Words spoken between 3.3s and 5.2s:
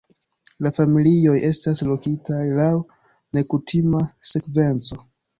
nekutima sekvenco.